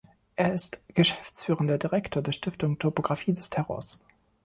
Er 0.35 0.51
ist 0.51 0.81
geschäftsführender 0.95 1.77
Direktor 1.77 2.23
der 2.23 2.31
Stiftung 2.31 2.79
Topographie 2.79 3.33
des 3.33 3.51
Terrors. 3.51 3.99